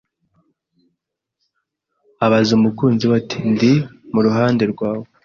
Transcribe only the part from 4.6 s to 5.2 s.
rwawe